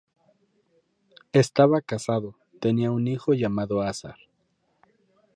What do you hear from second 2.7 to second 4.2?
un hijo llamado Azar.